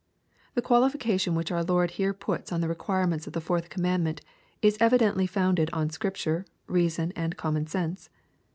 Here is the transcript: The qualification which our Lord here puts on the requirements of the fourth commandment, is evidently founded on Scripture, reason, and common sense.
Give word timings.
The 0.55 0.63
qualification 0.63 1.35
which 1.35 1.51
our 1.51 1.63
Lord 1.63 1.91
here 1.91 2.11
puts 2.11 2.51
on 2.51 2.59
the 2.59 2.67
requirements 2.67 3.27
of 3.27 3.33
the 3.33 3.39
fourth 3.39 3.69
commandment, 3.69 4.21
is 4.59 4.75
evidently 4.79 5.27
founded 5.27 5.69
on 5.73 5.91
Scripture, 5.91 6.43
reason, 6.65 7.13
and 7.15 7.37
common 7.37 7.67
sense. 7.67 8.09